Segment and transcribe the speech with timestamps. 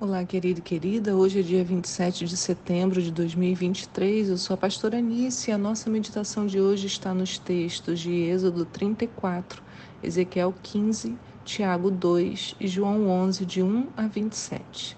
[0.00, 1.16] Olá, querido e querida.
[1.16, 4.28] Hoje é dia 27 de setembro de 2023.
[4.28, 8.12] Eu sou a pastora Anice e a nossa meditação de hoje está nos textos de
[8.12, 9.60] Êxodo 34,
[10.00, 14.96] Ezequiel 15, Tiago 2 e João 11, de 1 a 27.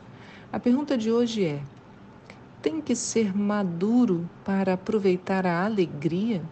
[0.53, 1.63] A pergunta de hoje é:
[2.61, 6.43] tem que ser maduro para aproveitar a alegria?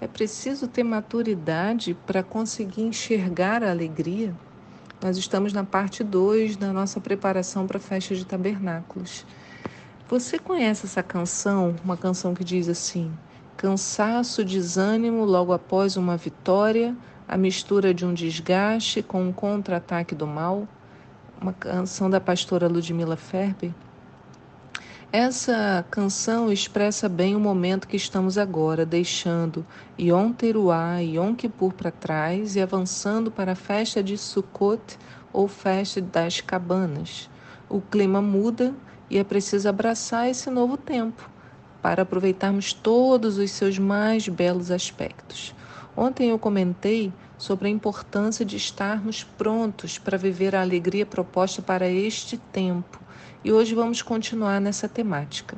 [0.00, 4.34] É preciso ter maturidade para conseguir enxergar a alegria?
[5.02, 9.26] Nós estamos na parte 2 da nossa preparação para a festa de tabernáculos.
[10.08, 11.74] Você conhece essa canção?
[11.84, 13.12] Uma canção que diz assim:
[13.56, 20.24] cansaço, desânimo logo após uma vitória, a mistura de um desgaste com um contra-ataque do
[20.24, 20.68] mal?
[21.40, 23.72] Uma canção da pastora Ludmila Ferber.
[25.12, 29.62] Essa canção expressa bem o momento que estamos agora, deixando
[30.00, 34.98] Yom Teruah e Yom Kippur para trás e avançando para a festa de Sukkot
[35.30, 37.28] ou festa das cabanas.
[37.68, 38.74] O clima muda
[39.10, 41.28] e é preciso abraçar esse novo tempo
[41.82, 45.54] para aproveitarmos todos os seus mais belos aspectos.
[45.94, 47.12] Ontem eu comentei
[47.42, 53.00] sobre a importância de estarmos prontos para viver a alegria proposta para este tempo
[53.42, 55.56] e hoje vamos continuar nessa temática.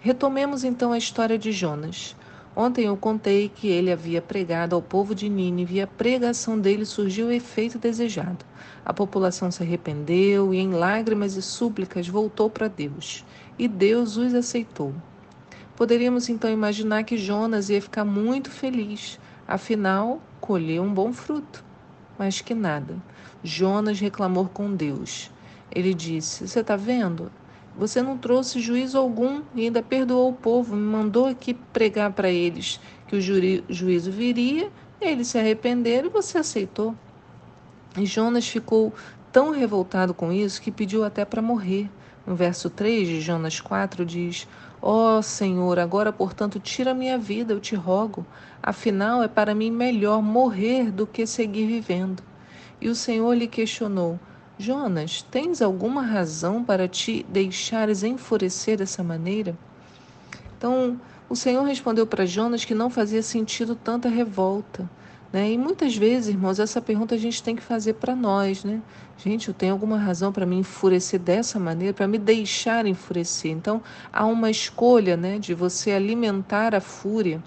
[0.00, 2.16] Retomemos então a história de Jonas.
[2.56, 6.84] Ontem eu contei que ele havia pregado ao povo de Nínive e a pregação dele
[6.84, 8.44] surgiu o efeito desejado.
[8.84, 13.24] A população se arrependeu e, em lágrimas e súplicas, voltou para Deus.
[13.56, 14.92] E Deus os aceitou.
[15.76, 21.64] Poderíamos então imaginar que Jonas ia ficar muito feliz, afinal, colheu um bom fruto.
[22.18, 22.96] Mas que nada.
[23.42, 25.30] Jonas reclamou com Deus.
[25.72, 27.32] Ele disse: Você está vendo?
[27.78, 32.28] Você não trouxe juízo algum e ainda perdoou o povo, me mandou aqui pregar para
[32.28, 32.78] eles
[33.08, 36.94] que o juízo viria, eles se arrependeram e você aceitou.
[37.96, 38.92] E Jonas ficou
[39.32, 41.90] tão revoltado com isso que pediu até para morrer.
[42.26, 44.46] No verso 3 de Jonas 4 diz:
[44.86, 48.26] Ó oh, Senhor, agora, portanto, tira minha vida, eu te rogo.
[48.62, 52.22] Afinal, é para mim melhor morrer do que seguir vivendo.
[52.82, 54.20] E o Senhor lhe questionou:
[54.58, 59.56] Jonas, tens alguma razão para te deixares enfurecer dessa maneira?
[60.58, 61.00] Então,
[61.30, 64.86] o Senhor respondeu para Jonas que não fazia sentido tanta revolta.
[65.34, 65.50] Né?
[65.50, 68.80] E muitas vezes, irmãos, essa pergunta a gente tem que fazer para nós, né?
[69.18, 73.50] Gente, eu tenho alguma razão para me enfurecer dessa maneira, para me deixar enfurecer.
[73.50, 77.42] Então, há uma escolha, né, de você alimentar a fúria.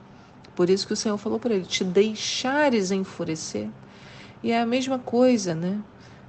[0.53, 3.69] Por isso que o Senhor falou para ele: te deixares enfurecer.
[4.43, 5.79] E é a mesma coisa, né?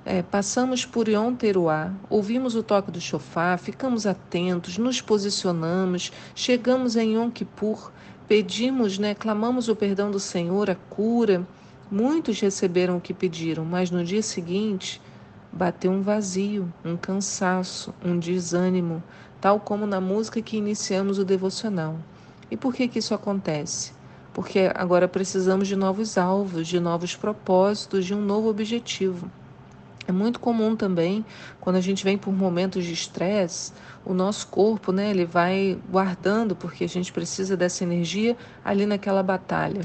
[0.05, 6.95] É, passamos por Yom Teruá, ouvimos o toque do chofá, ficamos atentos, nos posicionamos, chegamos
[6.95, 7.91] em Yom Kippur,
[8.29, 11.47] pedimos, né, clamamos o perdão do Senhor, a cura.
[11.91, 15.01] Muitos receberam o que pediram, mas no dia seguinte
[15.51, 19.03] bateu um vazio, um cansaço, um desânimo,
[19.41, 21.97] tal como na música que iniciamos o devocional.
[22.51, 23.93] E por que que isso acontece?
[24.35, 29.31] Porque agora precisamos de novos alvos, de novos propósitos, de um novo objetivo.
[30.09, 31.23] É muito comum também,
[31.61, 33.75] quando a gente vem por momentos de estresse,
[34.07, 39.23] o nosso corpo, né, ele vai guardando, porque a gente precisa dessa energia ali naquela
[39.23, 39.83] batalha.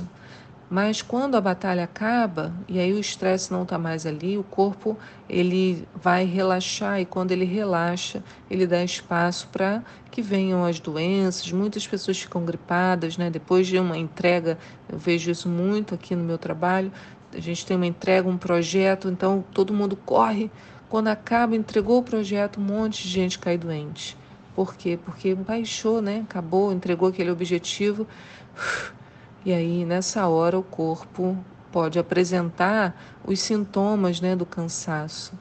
[0.69, 4.97] Mas quando a batalha acaba e aí o estresse não está mais ali, o corpo
[5.27, 11.51] ele vai relaxar e quando ele relaxa, ele dá espaço para que venham as doenças.
[11.51, 13.29] Muitas pessoas ficam gripadas, né?
[13.29, 14.57] Depois de uma entrega,
[14.89, 16.91] eu vejo isso muito aqui no meu trabalho
[17.35, 20.51] a gente tem uma entrega, um projeto, então todo mundo corre.
[20.89, 24.17] Quando acaba, entregou o projeto, um monte de gente cai doente.
[24.55, 24.99] Por quê?
[25.03, 26.23] Porque baixou, né?
[26.29, 28.07] Acabou, entregou aquele objetivo.
[29.45, 31.37] E aí, nessa hora, o corpo
[31.69, 32.95] pode apresentar
[33.25, 35.37] os sintomas né, do cansaço.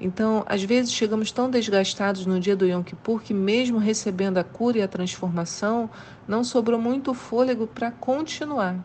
[0.00, 4.42] Então, às vezes chegamos tão desgastados no dia do Yom Kippur que, mesmo recebendo a
[4.42, 5.88] cura e a transformação,
[6.26, 8.84] não sobrou muito fôlego para continuar.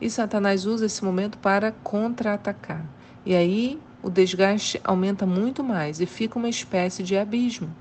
[0.00, 2.84] E Satanás usa esse momento para contra-atacar.
[3.24, 7.74] E aí o desgaste aumenta muito mais e fica uma espécie de abismo.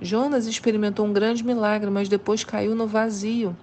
[0.00, 3.56] Jonas experimentou um grande milagre, mas depois caiu no vazio.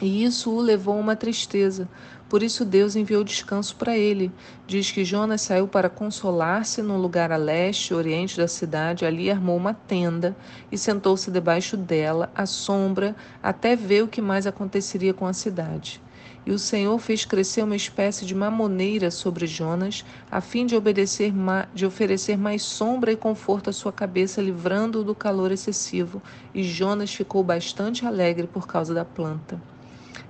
[0.00, 1.88] E isso o levou a uma tristeza.
[2.28, 4.32] Por isso Deus enviou descanso para ele.
[4.66, 9.04] Diz que Jonas saiu para consolar-se num lugar a leste, oriente da cidade.
[9.04, 10.34] Ali armou uma tenda
[10.72, 16.00] e sentou-se debaixo dela, à sombra, até ver o que mais aconteceria com a cidade.
[16.44, 21.32] E o Senhor fez crescer uma espécie de mamoneira sobre Jonas, a fim de, obedecer,
[21.72, 26.20] de oferecer mais sombra e conforto à sua cabeça, livrando-o do calor excessivo.
[26.52, 29.60] E Jonas ficou bastante alegre por causa da planta.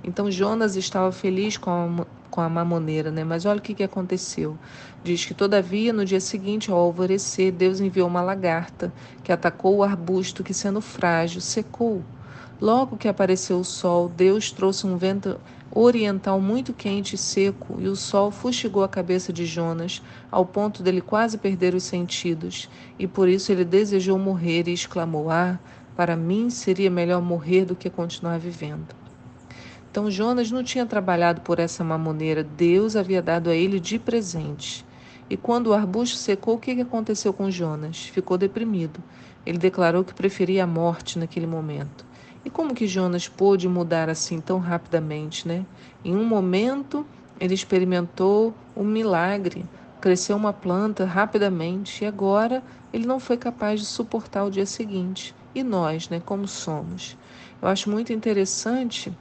[0.04, 3.24] Então Jonas estava feliz com a, com a mamoneira, né?
[3.24, 4.58] Mas olha o que, que aconteceu.
[5.02, 8.92] Diz que, todavia, no dia seguinte, ao alvorecer, Deus enviou uma lagarta
[9.22, 12.04] que atacou o arbusto que, sendo frágil, secou.
[12.62, 15.36] Logo que apareceu o sol, Deus trouxe um vento
[15.68, 20.00] oriental muito quente e seco, e o sol fustigou a cabeça de Jonas,
[20.30, 25.28] ao ponto dele quase perder os sentidos, e por isso ele desejou morrer e exclamou:
[25.28, 25.58] Ah,
[25.96, 28.94] para mim seria melhor morrer do que continuar vivendo.
[29.90, 34.86] Então Jonas não tinha trabalhado por essa mamoneira, Deus havia dado a ele de presente.
[35.28, 38.04] E quando o arbusto secou, o que aconteceu com Jonas?
[38.04, 39.02] Ficou deprimido.
[39.44, 42.11] Ele declarou que preferia a morte naquele momento.
[42.44, 45.64] E como que Jonas pôde mudar assim tão rapidamente, né?
[46.04, 47.06] Em um momento,
[47.40, 49.64] ele experimentou um milagre,
[50.00, 52.62] cresceu uma planta rapidamente e agora
[52.92, 55.34] ele não foi capaz de suportar o dia seguinte.
[55.54, 57.16] E nós, né, como somos?
[57.60, 59.12] Eu acho muito interessante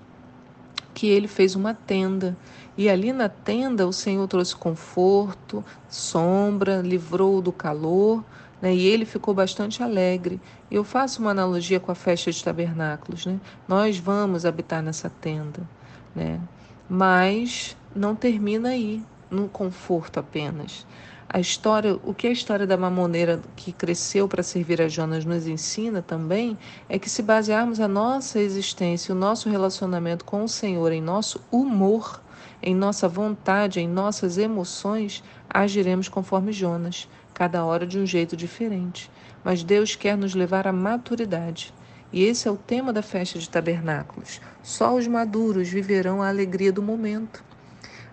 [0.93, 2.35] que ele fez uma tenda
[2.77, 8.23] e ali na tenda o Senhor trouxe conforto, sombra, livrou do calor,
[8.61, 8.73] né?
[8.73, 10.39] E ele ficou bastante alegre.
[10.69, 13.39] Eu faço uma analogia com a festa de tabernáculos, né?
[13.67, 15.67] Nós vamos habitar nessa tenda,
[16.15, 16.39] né?
[16.87, 20.85] Mas não termina aí, no conforto apenas.
[21.33, 25.47] A história, o que a história da mamoneira que cresceu para servir a Jonas nos
[25.47, 26.57] ensina também
[26.89, 31.39] é que se basearmos a nossa existência, o nosso relacionamento com o Senhor em nosso
[31.49, 32.21] humor,
[32.61, 37.07] em nossa vontade, em nossas emoções, agiremos conforme Jonas
[37.41, 39.09] cada hora de um jeito diferente.
[39.43, 41.73] Mas Deus quer nos levar à maturidade.
[42.13, 44.39] E esse é o tema da festa de tabernáculos.
[44.61, 47.43] Só os maduros viverão a alegria do momento.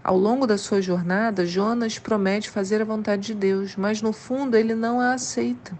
[0.03, 4.57] Ao longo da sua jornada, Jonas promete fazer a vontade de Deus, mas no fundo
[4.57, 5.79] ele não a aceita.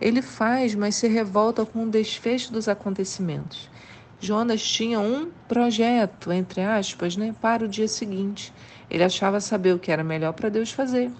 [0.00, 3.70] Ele faz, mas se revolta com o desfecho dos acontecimentos.
[4.18, 8.52] Jonas tinha um projeto, entre aspas, né, para o dia seguinte.
[8.90, 11.12] Ele achava saber o que era melhor para Deus fazer.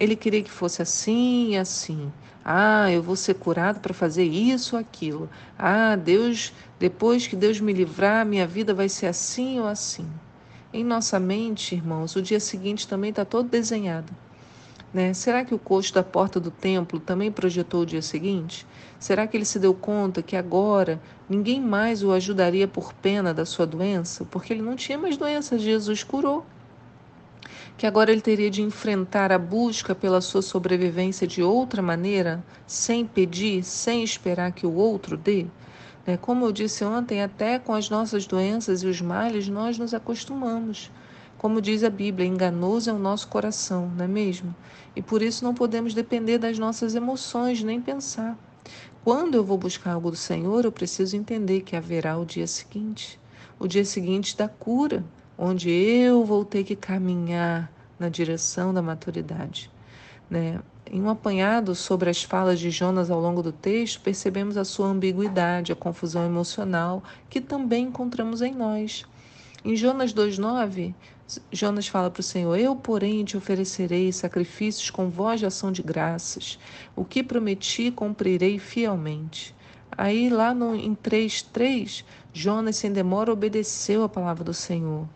[0.00, 2.10] Ele queria que fosse assim e assim.
[2.42, 5.28] Ah, eu vou ser curado para fazer isso ou aquilo.
[5.58, 10.08] Ah, Deus, depois que Deus me livrar, minha vida vai ser assim ou assim.
[10.72, 14.10] Em nossa mente, irmãos, o dia seguinte também está todo desenhado.
[14.92, 15.12] Né?
[15.12, 18.66] Será que o coxo da porta do templo também projetou o dia seguinte?
[18.98, 20.98] Será que ele se deu conta que agora
[21.28, 24.24] ninguém mais o ajudaria por pena da sua doença?
[24.24, 26.46] Porque ele não tinha mais doença, Jesus curou
[27.76, 33.06] que agora ele teria de enfrentar a busca pela sua sobrevivência de outra maneira, sem
[33.06, 35.46] pedir, sem esperar que o outro dê?
[36.06, 36.16] Né?
[36.16, 40.90] Como eu disse ontem, até com as nossas doenças e os males nós nos acostumamos.
[41.38, 44.54] Como diz a Bíblia, enganoso é o nosso coração, não é mesmo?
[44.94, 48.38] E por isso não podemos depender das nossas emoções, nem pensar.
[49.02, 53.18] Quando eu vou buscar algo do Senhor, eu preciso entender que haverá o dia seguinte
[53.60, 55.04] o dia seguinte da cura,
[55.42, 59.70] onde eu vou ter que caminhar na direção da maturidade.
[60.28, 60.60] Né?
[60.92, 64.88] Em um apanhado sobre as falas de Jonas ao longo do texto, percebemos a sua
[64.88, 69.06] ambiguidade, a confusão emocional que também encontramos em nós.
[69.64, 70.94] Em Jonas 2,9,
[71.50, 75.82] Jonas fala para o Senhor: Eu, porém, te oferecerei sacrifícios com voz de ação de
[75.82, 76.58] graças.
[76.94, 79.54] O que prometi, cumprirei fielmente.
[79.90, 85.08] Aí, lá no, em 3,3, Jonas, sem demora, obedeceu a palavra do Senhor.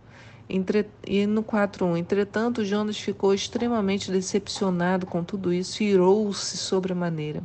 [0.48, 7.42] Entre, e no 4.1, entretanto, Jonas ficou extremamente decepcionado com tudo isso e irou-se sobremaneira.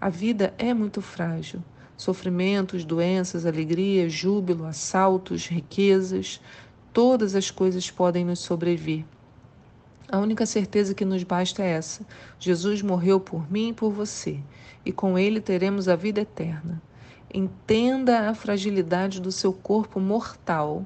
[0.00, 1.62] A vida é muito frágil.
[1.96, 6.40] Sofrimentos, doenças, alegria, júbilo, assaltos, riquezas,
[6.92, 9.04] todas as coisas podem nos sobrevir.
[10.10, 12.04] A única certeza que nos basta é essa:
[12.38, 14.40] Jesus morreu por mim e por você,
[14.84, 16.82] e com ele teremos a vida eterna.
[17.32, 20.84] Entenda a fragilidade do seu corpo mortal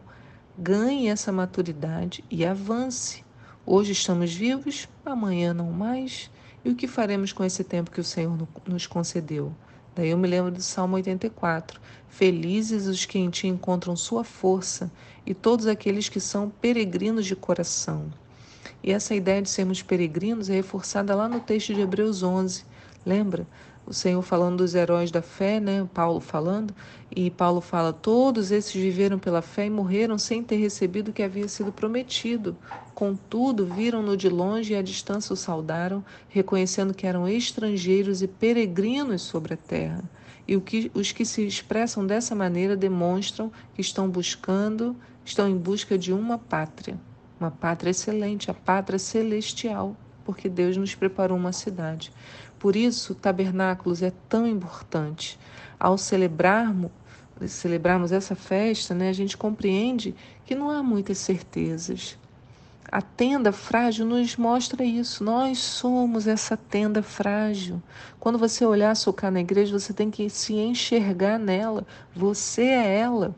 [0.58, 3.24] ganhe essa maturidade e avance.
[3.66, 6.30] Hoje estamos vivos, amanhã não mais.
[6.64, 9.52] E o que faremos com esse tempo que o Senhor nos concedeu?
[9.94, 11.80] Daí eu me lembro do Salmo 84.
[12.08, 14.90] Felizes os que em ti encontram sua força
[15.26, 18.12] e todos aqueles que são peregrinos de coração.
[18.82, 22.64] E essa ideia de sermos peregrinos é reforçada lá no texto de Hebreus 11.
[23.04, 23.46] Lembra?
[23.86, 25.86] O Senhor falando dos heróis da fé, né?
[25.92, 26.74] Paulo falando,
[27.14, 31.22] e Paulo fala: todos esses viveram pela fé e morreram sem ter recebido o que
[31.22, 32.56] havia sido prometido.
[32.94, 39.22] Contudo, viram-no de longe e à distância o saudaram, reconhecendo que eram estrangeiros e peregrinos
[39.22, 40.02] sobre a terra.
[40.46, 45.96] E que, os que se expressam dessa maneira demonstram que estão buscando, estão em busca
[45.96, 46.98] de uma pátria,
[47.40, 52.12] uma pátria excelente, a pátria celestial, porque Deus nos preparou uma cidade.
[52.64, 55.38] Por isso, tabernáculos é tão importante.
[55.78, 56.90] Ao celebrarmos,
[57.46, 60.14] celebrarmos essa festa, né, a gente compreende
[60.46, 62.16] que não há muitas certezas.
[62.90, 65.22] A tenda frágil nos mostra isso.
[65.22, 67.82] Nós somos essa tenda frágil.
[68.18, 71.86] Quando você olhar socar na igreja, você tem que se enxergar nela.
[72.16, 73.34] Você é ela.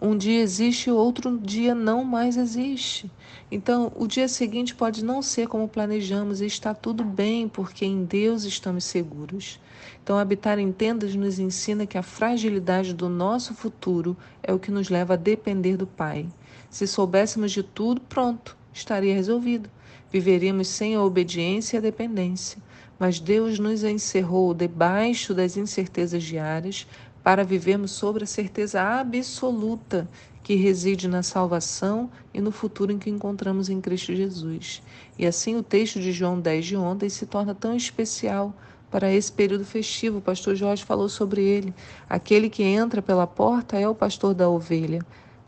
[0.00, 3.10] Um dia existe, outro dia não mais existe.
[3.50, 8.04] Então, o dia seguinte pode não ser como planejamos e está tudo bem, porque em
[8.04, 9.60] Deus estamos seguros.
[10.02, 14.70] Então, habitar em tendas nos ensina que a fragilidade do nosso futuro é o que
[14.70, 16.26] nos leva a depender do Pai.
[16.70, 19.70] Se soubéssemos de tudo, pronto, estaria resolvido.
[20.10, 22.62] Viveríamos sem a obediência e a dependência.
[22.98, 26.86] Mas Deus nos encerrou debaixo das incertezas diárias
[27.28, 30.08] para vivermos sobre a certeza absoluta
[30.42, 34.80] que reside na salvação e no futuro em que encontramos em Cristo Jesus.
[35.18, 38.54] E assim o texto de João 10 de ontem se torna tão especial
[38.90, 40.16] para esse período festivo.
[40.16, 41.74] O pastor Jorge falou sobre ele.
[42.08, 45.04] Aquele que entra pela porta é o pastor da ovelha.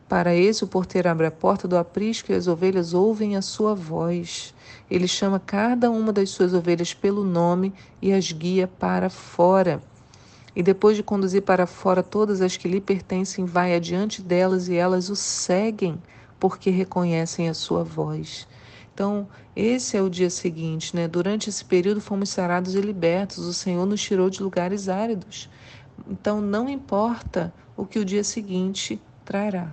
[0.07, 3.75] Para esse, o porteiro abre a porta do aprisco e as ovelhas ouvem a sua
[3.75, 4.53] voz.
[4.91, 7.73] Ele chama cada uma das suas ovelhas pelo nome
[8.03, 9.81] e as guia para fora.
[10.54, 14.75] E depois de conduzir para fora todas as que lhe pertencem, vai adiante delas e
[14.75, 16.00] elas o seguem,
[16.38, 18.49] porque reconhecem a sua voz.
[18.92, 21.09] Então, esse é o dia seguinte, né?
[21.09, 23.38] Durante esse período fomos sarados e libertos.
[23.38, 25.49] O Senhor nos tirou de lugares áridos.
[26.09, 29.73] Então, não importa o que o dia seguinte trará.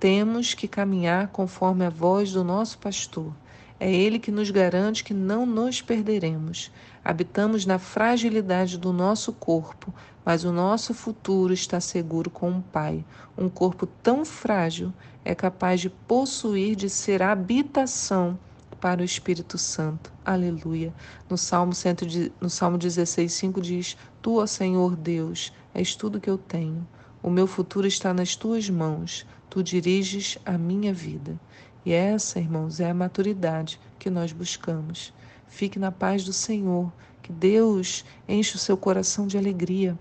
[0.00, 3.32] Temos que caminhar conforme a voz do nosso pastor.
[3.78, 6.72] É ele que nos garante que não nos perderemos.
[7.08, 9.94] Habitamos na fragilidade do nosso corpo,
[10.24, 13.04] mas o nosso futuro está seguro com o Pai.
[13.38, 14.92] Um corpo tão frágil
[15.24, 18.36] é capaz de possuir, de ser habitação
[18.80, 20.12] para o Espírito Santo.
[20.24, 20.92] Aleluia.
[21.30, 21.94] No Salmo, 100,
[22.40, 26.84] no Salmo 16, 5 diz: Tu, ó Senhor Deus, és tudo que eu tenho.
[27.22, 29.24] O meu futuro está nas tuas mãos.
[29.48, 31.38] Tu diriges a minha vida.
[31.84, 35.14] E essa, irmãos, é a maturidade que nós buscamos.
[35.48, 36.92] Fique na paz do Senhor.
[37.22, 39.98] Que Deus enche o seu coração de alegria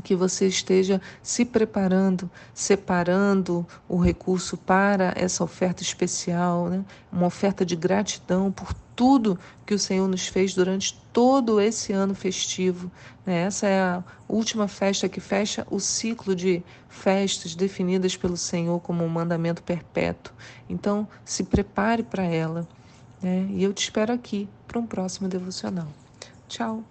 [0.00, 6.84] que você esteja se preparando, separando o recurso para essa oferta especial, né?
[7.10, 12.14] uma oferta de gratidão por tudo que o Senhor nos fez durante todo esse ano
[12.14, 12.90] festivo.
[13.24, 13.42] Né?
[13.42, 19.04] Essa é a última festa que fecha o ciclo de festas definidas pelo Senhor como
[19.04, 20.32] um mandamento perpétuo.
[20.68, 22.66] Então, se prepare para ela.
[23.26, 23.48] Né?
[23.50, 25.88] E eu te espero aqui para um próximo devocional.
[26.46, 26.84] Tchau!